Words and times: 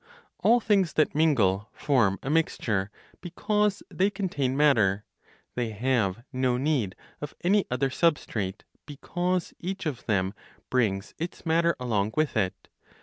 All 0.39 0.59
things 0.59 0.93
that 0.93 1.13
mingle 1.13 1.69
form 1.73 2.17
a 2.23 2.29
mixture, 2.31 2.89
because 3.21 3.83
they 3.91 4.09
contain 4.09 4.57
matter; 4.57 5.05
they 5.53 5.69
have 5.69 6.23
no 6.33 6.57
need 6.57 6.95
of 7.21 7.35
any 7.41 7.67
other 7.69 7.91
substrate, 7.91 8.61
because 8.87 9.53
each 9.59 9.85
of 9.85 10.07
them 10.07 10.33
brings 10.71 11.13
its 11.19 11.45
matter 11.45 11.75
along 11.79 12.13
with 12.15 12.35
it. 12.35 12.67